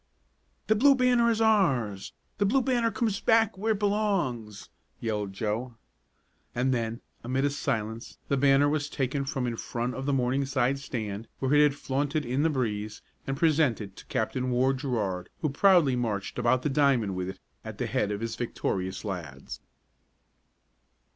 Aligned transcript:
"The 0.65 0.73
Blue 0.73 0.95
Banner 0.95 1.29
is 1.29 1.41
ours! 1.41 2.11
The 2.39 2.45
Blue 2.47 2.63
Banner 2.63 2.89
comes 2.89 3.19
back 3.21 3.55
where 3.55 3.73
it 3.73 3.77
belongs!" 3.77 4.69
yelled 4.99 5.31
Joe, 5.31 5.75
and 6.55 6.73
then, 6.73 7.01
amid 7.23 7.45
a 7.45 7.51
silence, 7.51 8.17
the 8.27 8.35
banner 8.35 8.67
was 8.67 8.89
taken 8.89 9.25
from 9.25 9.45
in 9.45 9.57
front 9.57 9.93
of 9.93 10.07
the 10.07 10.11
Morningside 10.13 10.79
stand, 10.79 11.27
where 11.37 11.53
it 11.53 11.61
had 11.61 11.75
flaunted 11.75 12.25
in 12.25 12.41
the 12.41 12.49
breeze, 12.49 13.03
and 13.27 13.37
presented 13.37 13.95
to 13.95 14.05
Captain 14.07 14.49
Ward 14.49 14.79
Gerard, 14.79 15.29
who 15.41 15.49
proudly 15.49 15.95
marched 15.95 16.39
about 16.39 16.63
the 16.63 16.69
diamond 16.69 17.13
with 17.15 17.29
it 17.29 17.39
at 17.63 17.77
the 17.77 17.85
head 17.85 18.11
of 18.11 18.21
his 18.21 18.35
victorious 18.35 19.05
lads. 19.05 19.59